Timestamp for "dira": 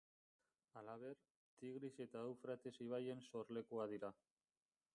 3.93-4.11